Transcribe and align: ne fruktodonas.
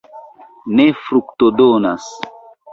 ne 0.79 0.87
fruktodonas. 1.03 2.11